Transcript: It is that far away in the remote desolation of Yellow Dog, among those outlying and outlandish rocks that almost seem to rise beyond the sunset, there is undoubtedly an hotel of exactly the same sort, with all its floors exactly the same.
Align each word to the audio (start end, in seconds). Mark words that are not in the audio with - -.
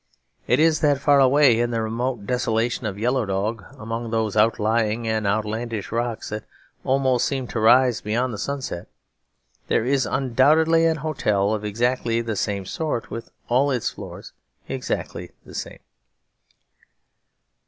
It 0.47 0.59
is 0.59 0.79
that 0.79 0.97
far 0.99 1.19
away 1.19 1.59
in 1.59 1.69
the 1.69 1.79
remote 1.83 2.25
desolation 2.25 2.87
of 2.87 2.97
Yellow 2.97 3.23
Dog, 3.23 3.63
among 3.77 4.09
those 4.09 4.35
outlying 4.35 5.07
and 5.07 5.27
outlandish 5.27 5.91
rocks 5.91 6.29
that 6.29 6.43
almost 6.83 7.27
seem 7.27 7.45
to 7.49 7.59
rise 7.59 8.01
beyond 8.01 8.33
the 8.33 8.39
sunset, 8.39 8.87
there 9.67 9.85
is 9.85 10.07
undoubtedly 10.07 10.87
an 10.87 10.97
hotel 11.05 11.53
of 11.53 11.63
exactly 11.63 12.19
the 12.19 12.35
same 12.35 12.65
sort, 12.65 13.11
with 13.11 13.29
all 13.47 13.69
its 13.69 13.91
floors 13.91 14.33
exactly 14.67 15.33
the 15.45 15.53
same. 15.53 15.81